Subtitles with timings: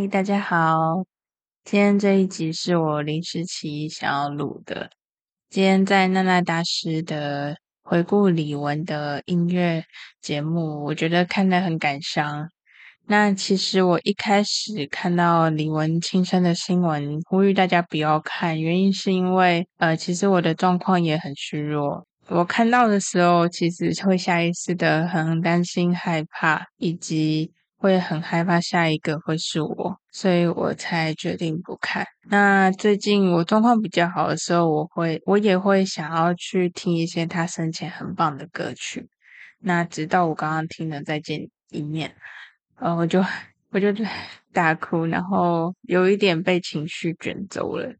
[0.00, 1.04] 嗨，大家好。
[1.62, 4.88] 今天这一集是我临时起意想要录的。
[5.50, 9.84] 今天在娜娜大师的回顾李玟的音乐
[10.22, 12.48] 节目，我觉得看得很感伤。
[13.08, 22.06] 那其实我一开始看到李玟轻生的新闻，呼吁大家不要看，原因是因为呃，其实我的状况也很虚弱。
[22.28, 27.52] 我看到的时候，其实会下意识的很担心、害怕，以及。
[27.80, 32.06] 会很害怕下一个会是我，所以我才决定不看。
[32.28, 39.08] 那最近我状况比较好的时候，我会我也会想要去听一些他生前很棒的歌曲。
[39.60, 42.10] 那直到我刚刚听了《再见一面》，
[42.84, 43.24] 呃，我就
[43.70, 43.88] 我就
[44.52, 47.90] 大哭，然后有一点被情绪卷走了。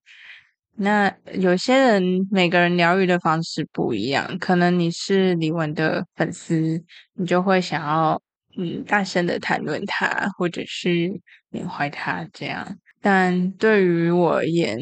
[0.77, 8.20] 那有些人每个人疗愈的方式不一样，可能你是李玟的粉丝，你就会想要。
[8.62, 12.77] 嗯，大声的谈论他，或者是缅怀他这样。
[13.00, 14.78] 但对于我而言，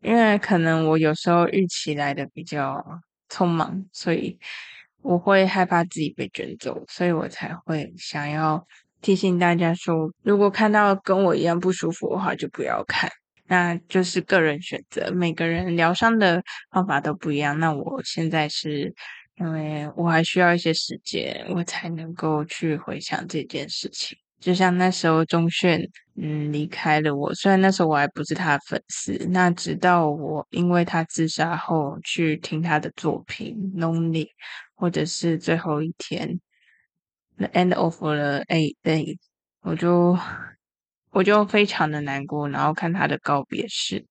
[0.00, 2.82] 因为可能我有时候预期来的比较
[3.28, 4.38] 匆忙，所以
[5.02, 8.66] 我会害怕自己被卷走，所以我才会想要
[9.02, 13.10] 提醒大家说，如果看到跟我一样不舒服的话，就不要看。
[13.48, 17.58] 那就是个人选择，每个人疗伤的方法都不一样。
[17.58, 18.94] 那我现在是。
[19.40, 24.16] 因为我还需要一些时间，我才能够去回想这件事情。
[24.38, 34.26] 就像那时候钟铉嗯离开了我，虽然那时候我还不是他的粉丝，那直到我因为他自杀后去听他的作品《Lonely》，
[34.74, 36.28] 或者是最后一天
[37.38, 39.14] 《The End of the Eight Day》，
[39.62, 40.18] 我就
[41.10, 44.06] 我就非常的难过，然后看他的告别式，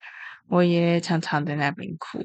[0.48, 2.24] 我也常常在那边哭。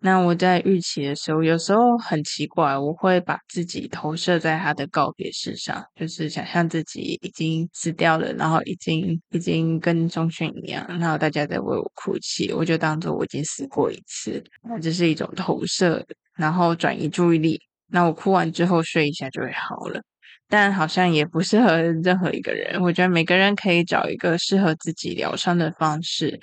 [0.00, 16.06] 那我在预期的时候，有时候很奇怪，我会把自己投射在他的告别式上，就是想象自己已经死掉了，然后已经已经跟钟鉉一样，然后大家在为我哭泣，我就当做我已经死过一次，那这是一种投射，
[16.36, 17.60] 然后转移注意力。
[17.90, 20.00] 那我哭完之后睡一下就会好了，
[20.48, 22.80] 但好像也不适合 任何一个人。
[22.82, 26.38] 我觉得每个人可以找一个适合自己疗伤的方式，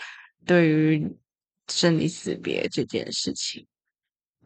[0.45, 1.07] 对于。
[1.67, 3.65] 生离死别这件事情，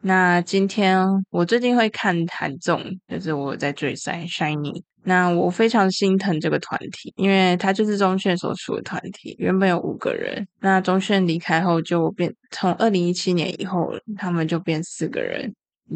[0.00, 0.98] 那今天
[1.30, 4.72] 我最近会看韩综，就是我在追《SHINee》。
[5.02, 15.54] 那我非常心疼这个团体，因为他就是钟鉉所属的团体，原本有五个人，那钟鉉离开后就变，从二零一七年以后，他们就变四个人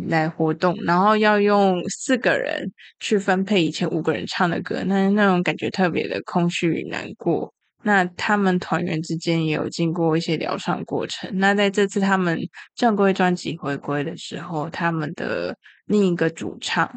[0.09, 7.54] 来活动，然后要用四个人去分配以前五个人唱的歌，那那种感觉特别的空虚与难过。
[7.85, 11.31] 那他们团员之间也有经过一些疗伤过程。
[11.39, 12.39] 那在这次他们
[12.75, 15.57] 正规专辑回归的时候，他们的
[15.87, 16.91] 另一个主唱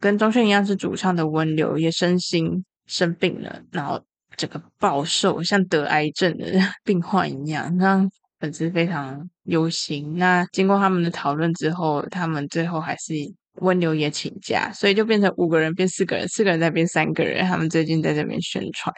[0.00, 4.02] 跟钟鉉一样是主唱的温流也身心生病了，然后
[4.36, 6.46] 整个暴瘦，像得癌症的
[6.84, 8.08] 病患一样，让
[8.40, 10.16] 粉丝非常忧心。
[10.16, 13.12] 那经过他们的讨论之后，他们最后还是
[13.56, 17.44] 温流也请假，所以就变成五个人变四个人，四个人再变三个人。
[17.44, 18.94] 他们最近在这边宣传。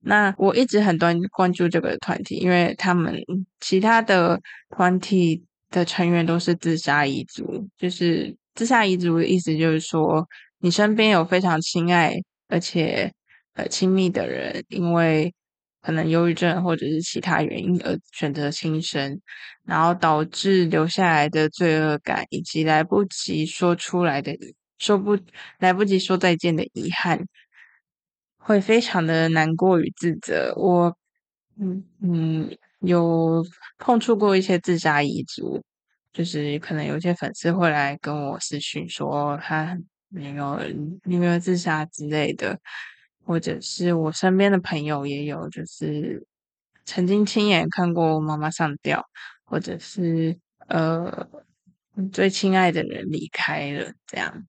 [0.00, 3.14] 那我一直很关关注这个团体，因为他们
[3.60, 10.26] 其他的团体的成员都是自杀遗族，就是自杀遗族的意思就是说，
[10.60, 12.14] 你身边有非常亲爱
[12.48, 13.12] 而且
[13.54, 15.34] 呃亲密的人，因为
[15.82, 19.20] 可能忧郁症或者是其他原因而选择轻生，
[19.64, 24.32] 然后导致留下来的罪恶感，以及来不及说出来的
[24.78, 25.18] 说不
[25.58, 27.20] 来不及说再见的遗憾。
[28.48, 30.54] 会非常的难过与自责。
[30.56, 30.96] 我，
[31.60, 32.50] 嗯嗯，
[32.80, 33.44] 有
[33.78, 35.62] 碰触过一些自杀遗族，
[36.14, 39.78] 就是可能有些粉丝会来跟我私讯说他
[40.08, 40.58] 没有
[41.04, 42.58] 有没有自杀之类的，
[43.26, 46.26] 或者是我身边的朋友也有，就是
[46.86, 49.04] 曾经亲眼看过妈妈上吊，
[49.44, 51.28] 或者是呃
[52.10, 54.46] 最亲爱的人离开了这样。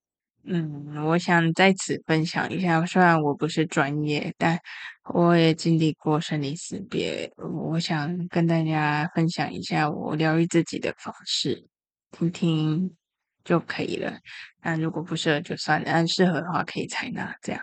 [0.51, 4.59] 嗯，我想在此分享一下，虽然我不是专业，但
[5.13, 7.31] 我也经历过生离死别。
[7.37, 11.67] 我想跟大家分享一下我疗愈自己的方式，
[12.09, 12.95] 听听
[13.43, 14.17] 就可以了。
[14.63, 17.35] 那如果不适合就算了，但适合的话可以采纳。
[17.43, 17.61] 这样，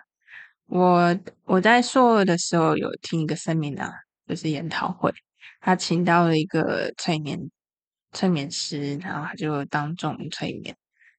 [0.66, 3.92] 我我在硕二的时候有听一个 seminar，
[4.28, 5.12] 就是研讨会，
[5.60, 7.50] 他请到了一个催眠
[8.12, 10.76] 催眠师，然后他就当众催眠。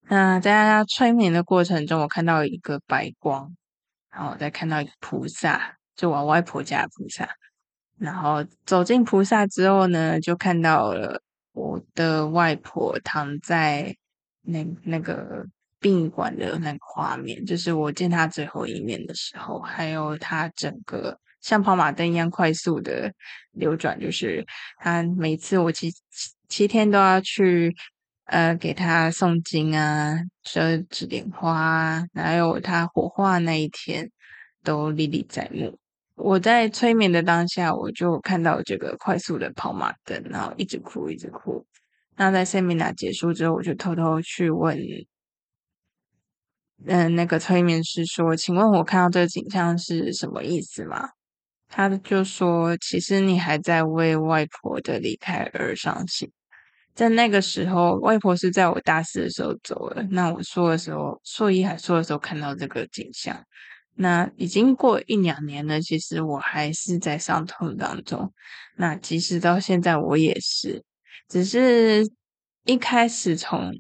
[0.10, 3.56] 那在他催眠的过程中，我看到一个白光，
[4.12, 7.28] 然后我再看到一个菩萨，就我外婆家的菩萨。
[8.00, 11.22] 然后走进菩萨之后呢，就看到了
[11.54, 13.96] 我的外婆躺在
[14.44, 15.46] 那那个
[15.80, 23.12] 殡仪馆的那个画面，就是我见她最后一面的时候，还有她整个像跑马灯一样快速的
[23.52, 24.46] 流转，就是
[24.80, 25.92] 他每次我七
[26.48, 27.76] 七天都要去
[28.28, 34.10] 呃给他诵经啊，折纸莲花啊，还有他火化那一天
[34.64, 35.78] 都历历在目。
[36.16, 41.66] 我在催眠的当下，我就看到这个快速的跑马灯，然后一直哭，一直哭。
[42.16, 44.76] 那在 seminar 结束之后，我就偷偷去问，
[46.86, 51.10] 嗯，那个催眠师说：“请问我看到这个景象是什么意思吗？”
[51.70, 56.32] 他就说：“其实你还在为外婆的离开而伤心。
[56.98, 60.02] 在那个时候，外婆是在我大四的时候走了。
[60.10, 63.40] 那我说的时候，硕一还说的时候看到这个景象。”
[64.00, 68.34] 那已经过一两年了，其实我还是在伤痛当中。
[68.78, 70.84] 那即使到现在，我也是，
[71.28, 72.04] 只是
[72.66, 73.72] 一开始从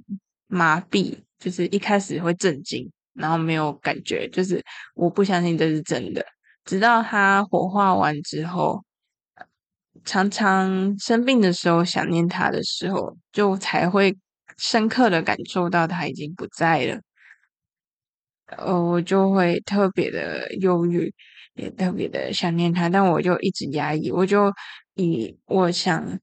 [0.45, 4.63] 麻痹，就是一开始会震惊，然后没有感觉，就是
[4.93, 6.23] 我不相信这是真的。
[6.65, 8.83] 直到他火化完之后，
[10.07, 14.17] 常常生病的时候想念他的时候，就才会
[14.57, 16.99] 深刻的感受到他已经不在了。
[18.57, 21.13] 呃，我就会特别的忧郁，
[21.55, 24.51] 也特别的想念他，但我就一直压抑，我就
[24.95, 26.17] 以我想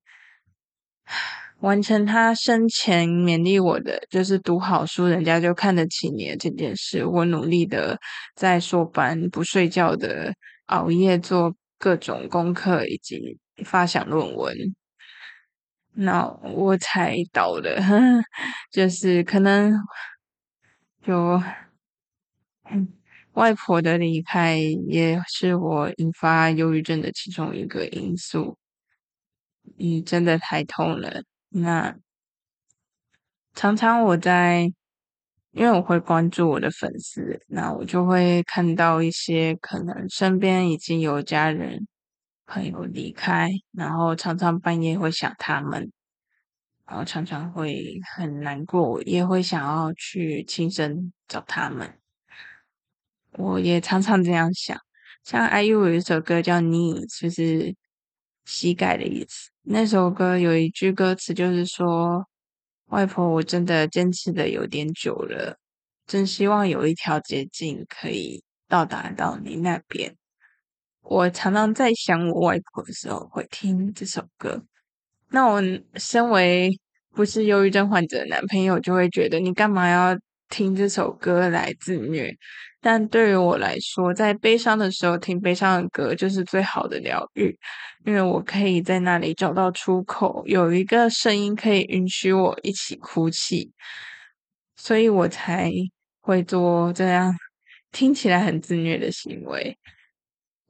[1.60, 7.04] 完成他生前勉励我的，就是读好书，人家就看得起你的这件事。
[7.04, 7.98] 我努力的
[8.34, 10.34] 在硕班不睡觉的
[10.66, 14.56] 熬夜做各种功课，以及发想论文，
[15.92, 17.76] 那我才倒了，
[18.72, 19.72] 就是可能
[21.02, 21.42] 就。
[23.34, 24.56] 外婆的离开
[24.88, 28.56] 也是我引发忧郁症的其中一个因素。
[29.76, 31.24] 嗯，真的太痛了。
[31.48, 31.96] 那
[33.54, 34.72] 常常我在，
[35.50, 41.88] 因为我会关注我的粉丝，那我就会看到一些可能身边已经有家人
[42.46, 45.90] 朋友离开，然后常常半夜会想他们，
[46.86, 51.98] 然后常常会很难过，也会想要去亲身找他们。
[53.32, 54.78] 我也常常这样想，
[55.24, 57.74] 像 IU 有一首歌叫《Knee》，就是
[58.44, 59.50] 膝盖的意思。
[59.62, 62.28] 那首歌有一句歌词就是说
[62.90, 65.58] ：“外婆，我真的坚持的有点久了，
[66.06, 70.14] 真希望有一条捷径可以到达到你那边。”
[71.04, 74.62] 我常常在想我外婆的时候会听这首歌。
[75.30, 75.62] 那我
[75.96, 76.70] 身为
[77.12, 80.18] 不是忧郁症患者的男朋友就会觉得，你干嘛要
[80.48, 82.34] 听这首歌来自虐？
[82.80, 87.56] 但对于我来说，在悲伤的时候听悲伤的歌就是最好的疗愈，
[88.04, 93.72] 因为我可以在那里找到出口，有一个声音可以允许我一起哭泣，
[94.76, 95.70] 所以我才
[96.20, 97.34] 会做这样
[97.90, 99.76] 听起来很自虐的行为。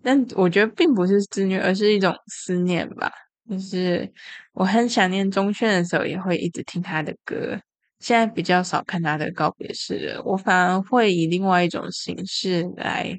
[0.05, 3.11] 但我觉得并不是自虐，而是一种思念吧。
[3.51, 4.11] 就是
[4.53, 7.59] 我很想念钟铉的时候，也会一直听他的歌。
[7.99, 13.19] 现在比较少看他的告别式了，我反而会以另外一种形式来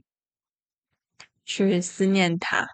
[1.44, 2.68] 去思念他。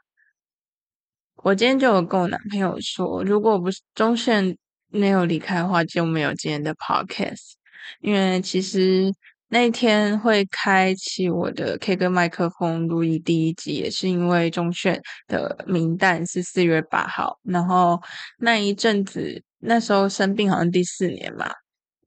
[1.37, 4.57] 我今天就有跟我男朋友说，如果不是钟铉
[4.89, 7.53] 没有离开的话，就没有今天的 podcast。
[8.01, 9.11] 因为其实
[9.53, 18.01] 那天会开启我的 K 歌麦克风录音第一集，也是因为钟鉉的名单是四月八号，然后
[18.37, 21.51] 那一阵子那时候生病好像第四年嘛。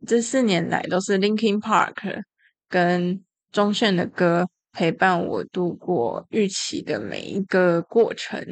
[0.06, 2.22] 这四年来都是 Linkin Park
[2.66, 3.22] 跟
[3.52, 8.42] 钟鉉的歌陪伴我度过预期的每一个过程。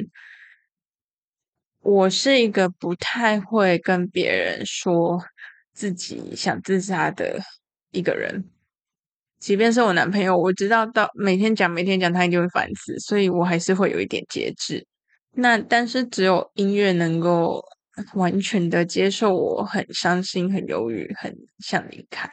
[1.79, 5.19] 我是一个不太会跟别人说
[5.73, 7.39] 自己想自杀的
[7.89, 8.45] 一个人，
[9.43, 14.87] 即便是我男朋友，我知道到每天讲每天讲，他一定会烦死，所以我还是会有一点节制。
[15.31, 17.61] 那但是只有音乐能够。
[18.15, 22.27] 完全的接受，我很伤心、很忧郁、很想离开，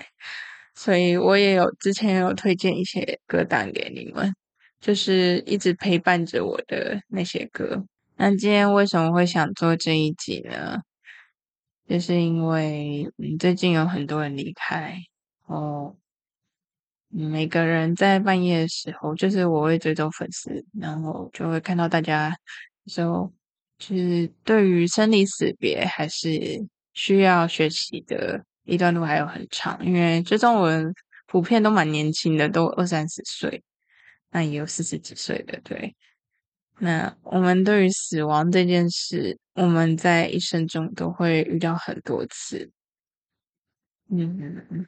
[0.74, 4.32] 所以我也有之前也有推荐一些歌单给你们，
[4.80, 7.84] 就是一直陪伴着我的那些歌。
[8.16, 10.78] 那今天为什么会想做这一集呢？
[11.86, 14.96] 就是因为嗯，最近有很多人离开
[15.44, 15.94] 哦，
[17.10, 22.34] 每个人在半夜的时候，就是我会追踪粉丝，然后就会看到大家
[22.86, 23.32] 说。
[23.78, 26.28] 就是对于生离死别，还是
[26.92, 30.92] 需要学习的一段路还有很长，因为追踪我们
[31.26, 33.62] 普遍都蛮年轻的，都二三十岁，
[34.32, 35.58] 那也有四十几岁的。
[35.64, 35.96] 对，
[36.78, 42.70] 那我们对于死亡这件事，我们在一生中都会遇到很多次。
[44.10, 44.86] 嗯，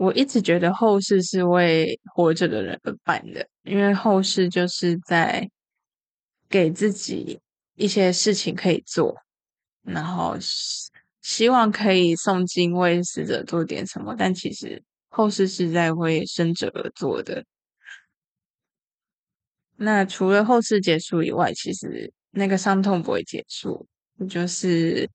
[0.00, 5.48] 我一直觉得后事是为活着的人而办的，因为后事就是在。
[6.52, 7.38] 给自己
[7.76, 9.14] 一些事情可以做，
[9.82, 10.36] 然后
[11.22, 17.44] 希望可以诵经为死者做点什么，但其实后事是在为生者而做的。
[19.76, 23.86] 那除了后事结束以外，其实那个伤痛不会结束，
[24.28, 25.08] 就是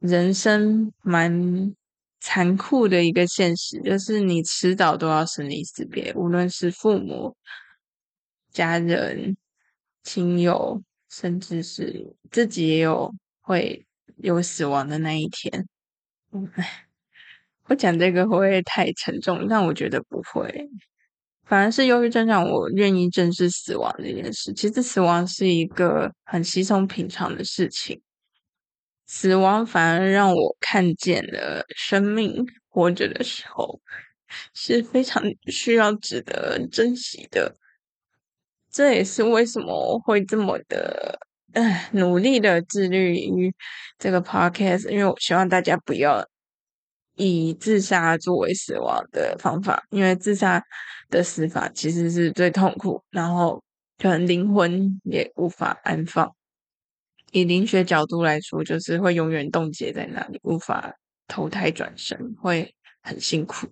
[0.00, 1.74] 人生蛮
[2.20, 7.36] 残酷的一个现实，就是你迟早都要生离死别，无论是父母、
[8.52, 9.36] 家人、
[10.02, 15.66] 亲友，甚至是自己也有会有死亡的那一天。
[16.32, 16.50] 嗯，
[17.66, 19.46] 我讲这个会不会太沉重？
[19.48, 20.68] 但我觉得不会。
[21.44, 24.52] 反而是忧郁症让我愿意正视死亡这件事。
[24.52, 27.98] 其实死亡是一个很稀松平常的事情，
[29.08, 33.80] 死亡反而让我看见了生命活着的时候
[34.54, 37.56] 是非常 需要值得珍惜的。
[38.70, 41.18] 这也是为什么我会这么的
[41.54, 43.52] 呃努力的致力于
[43.98, 46.24] 这个 podcast，因为我希望大家不要。
[47.20, 50.62] 以自杀作为死亡的方法，因为自杀
[51.10, 53.60] 的死法其实是最痛苦，然后
[53.98, 56.32] 可能灵魂也无法安放。
[57.32, 60.94] 以灵学角度来说，就是会永远冻结在那里，无法
[61.26, 63.66] 投胎转生，会很辛苦。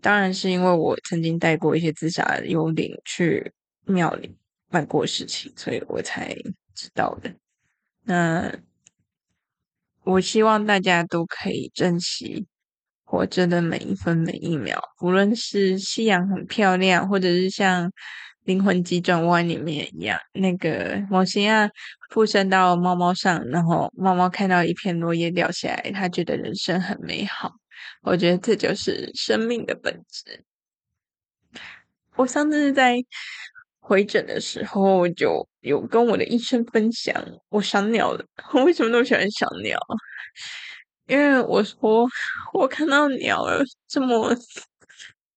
[0.00, 3.52] 当然是因为我曾经带过一些自杀幽灵去
[3.84, 4.36] 庙里
[4.70, 6.34] 办过事情，所以我才
[6.74, 7.34] 知道的。
[8.04, 8.54] 那。
[10.06, 12.46] 我希望大家都可以珍惜
[13.04, 17.88] 活着的每一分每一秒，无论是夕阳很漂亮，或者是像
[18.44, 21.68] 《灵魂急转弯》里面一样，那个某些啊
[22.10, 27.52] 附身到猫猫上，然后猫猫看到一片落叶掉下来，它觉得人生很美好。
[28.02, 30.44] 我觉得这就是生命的本质。
[32.16, 32.96] 我上次在
[33.80, 37.14] 回诊的时候，就有跟我的医生分享，
[37.48, 38.24] 我赏鸟了。
[38.52, 39.78] 我为什么那么喜欢赏鸟？
[41.06, 42.06] 因为我说，
[42.54, 44.34] 我看到鸟儿这么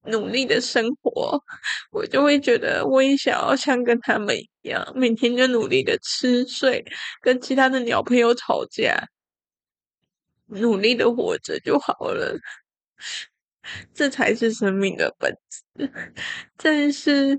[0.06, 1.42] 努力的生活，
[1.92, 6.86] 我就会觉得我也想要像跟他们一样，每天就努力的吃睡，
[7.22, 9.08] 跟其他的鸟朋友吵架，
[10.48, 12.40] 努力的活着就好了。
[13.94, 15.92] 这才是生命的本质。
[16.56, 17.38] 但是，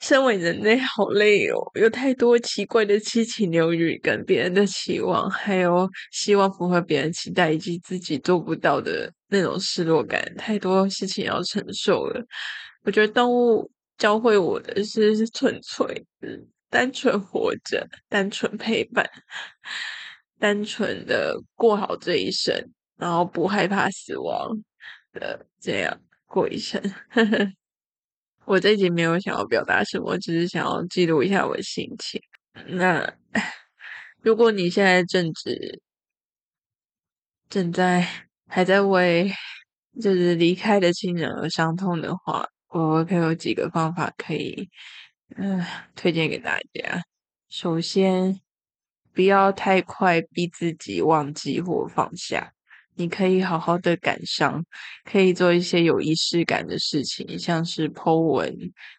[0.00, 12.24] 身为人类好累哦，有太多奇怪的七情六欲，跟别人的期望，还有希望符合别人期待，以及自己做不到的那种失落感，太多事情要承受了。
[12.84, 16.06] 我觉得动物教会我的是纯粹，
[16.70, 19.04] 单纯活着，单纯陪伴，
[20.38, 22.54] 单纯的过好这一生，
[22.96, 24.62] 然后不害怕死亡。
[25.12, 26.80] 的这样过一生，
[28.46, 32.18] 我这集没有想要表达什么，只是想要记录一下我的心情。
[32.68, 33.14] 那
[34.22, 35.82] 如果你现在正值
[37.50, 38.08] 正在
[38.54, 39.32] 还在为
[39.98, 44.68] 就是离开的亲人而伤痛的话，我可以有几个方法可以
[45.36, 45.64] 嗯、
[45.96, 47.02] 推荐给大家。
[47.48, 48.38] 首先，
[49.14, 52.52] 不要太快逼自己忘记或放下。
[52.94, 54.62] 你可以好好的感伤，
[55.10, 58.54] 可以做一些有仪式感的事情，像是 po 文，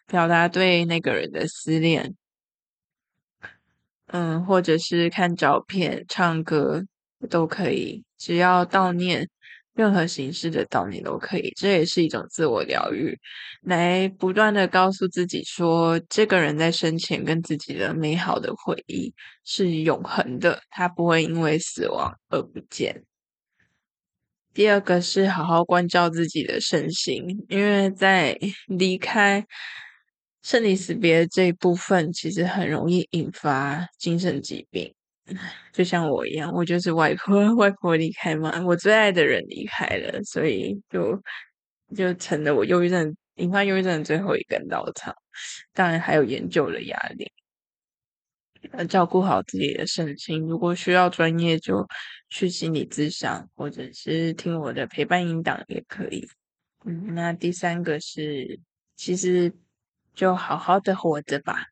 [0.08, 2.12] 表达对那个人的思念，
[4.08, 6.84] 嗯，或者是看照片、唱歌
[7.30, 9.30] 都可以，只要悼念，
[9.74, 13.18] 任何形式的悼念都可以，这也是一种自我疗愈，
[13.62, 19.12] 来不断的告诉自己说，这个人在生前跟自己的美好的回忆
[19.44, 23.02] 是永恒的，他不会因为死亡而不见。
[24.52, 28.38] 第二个是好好关照自己的身心，因为在
[28.68, 29.44] 离开
[30.42, 34.94] 生离死别这一部分，其实很容易引发精神疾病。
[35.72, 41.20] 就像我一样，我就是外婆， 外婆离开嘛，我最爱的人离开了，所以就
[41.96, 45.14] 就成了我忧郁症引发忧郁症的最后一根稻草。
[45.72, 47.30] 当然还有研究的压力。
[48.72, 51.86] 呃，照顾好自己的身心，如果需要专业，就
[52.30, 56.26] 去心理咨商，或者是听我的陪伴引导也可以。
[56.86, 58.58] 嗯，那第三个是，
[58.96, 59.52] 其实
[60.14, 61.66] 就好好的活着吧，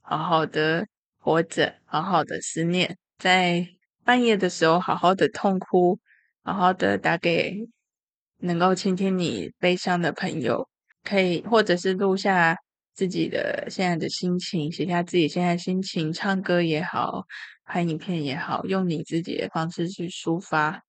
[0.00, 0.86] 好好的
[1.28, 3.68] 活着，好好的思念，在
[4.02, 6.00] 半夜的时候好好的痛哭，
[6.42, 7.54] 好好的打给
[8.38, 10.66] 能够倾听你悲伤的朋友，
[11.04, 12.56] 可以，或者是录下。
[12.94, 17.24] 自己的现在的心情，写下自己现在心情，唱歌也好，
[17.64, 20.82] 拍影片也好，用你自己的方式去抒发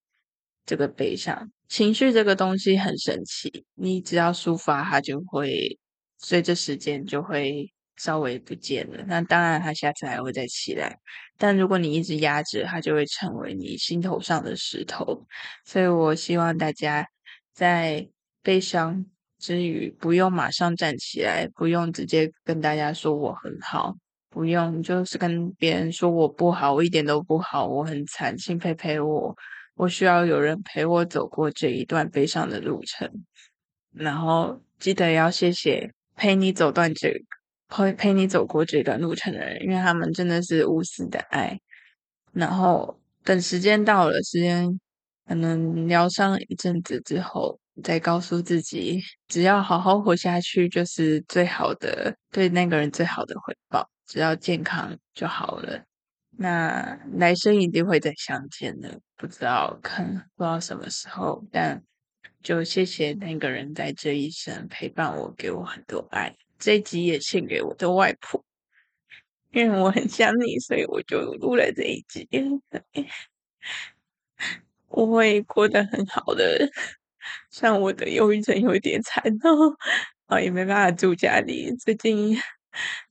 [0.65, 2.11] 这个悲伤情绪。
[2.11, 5.77] 这个东西很神奇，你只要抒发，它就会
[6.17, 9.03] 随着时间就会稍微不见了。
[9.05, 10.97] 那当然，他下次还会再起来。
[11.37, 15.25] 但如果你一直压着，他就会成为你心头上的石头。
[15.65, 17.05] 所以我希望大家
[17.53, 18.07] 在
[18.41, 19.05] 悲伤
[19.37, 23.95] 之余，不用马上站起来，不用直接跟大家说我很好，
[24.29, 29.35] 不用就是跟别人说我不好，我一点都不好，我很惨，请陪陪我。
[29.75, 33.09] 我需要有人陪我走过这一段悲伤的路程。
[33.93, 37.09] 然后记得要谢谢陪你走段这
[37.69, 41.57] 陪陪你走过这段路程的人，因为他们真的是无私的爱。
[42.33, 44.67] 然后等时间到了，时间
[45.27, 53.89] 可能疗伤一阵子之后，再告诉自己，只要好好活下去，就是最好的，对那个人最好的回报。
[54.05, 55.83] 只要健康就好了。
[56.37, 61.81] 那来生一定会再相见的，不知道看不知道什么时候，但。
[62.41, 66.33] 就谢谢那个人在这一生陪伴我，给我很多爱。
[66.59, 68.43] 这一集也献给我的外婆，
[69.51, 72.27] 因为我很想你，所以我就录了这一集。
[74.89, 76.69] 我会过得很好的，
[77.51, 79.75] 像我的忧郁症有点惨哦，
[80.27, 81.73] 啊，也没办法住家里。
[81.77, 82.37] 最近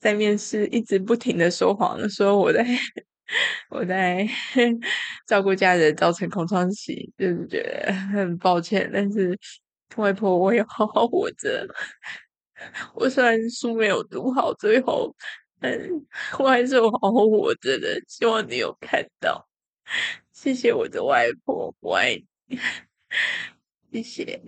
[0.01, 2.65] 在面试，一直不停的说谎，说我在。
[3.69, 4.27] 我在
[5.29, 8.89] 照顾家人，造成空窗期，就是觉得很抱歉。
[8.91, 9.39] 但是
[9.97, 11.69] 外婆，我也好好活着。
[12.95, 15.15] 我虽然书没有读好，最后，
[15.61, 15.79] 但
[16.39, 18.01] 我还是有好好活着的。
[18.07, 19.49] 希望你有看到。
[20.33, 22.59] 谢谢我的外婆，我爱你。
[23.93, 24.41] 谢谢。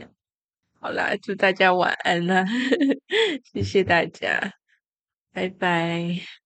[0.81, 2.45] 好啦，祝大家晚安啦。
[3.53, 4.55] 谢谢大家，
[5.33, 6.40] 拜拜。